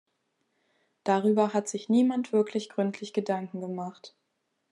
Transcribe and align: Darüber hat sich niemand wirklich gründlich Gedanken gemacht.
Darüber 1.03 1.53
hat 1.53 1.69
sich 1.69 1.87
niemand 1.87 2.33
wirklich 2.33 2.69
gründlich 2.69 3.13
Gedanken 3.13 3.61
gemacht. 3.61 4.15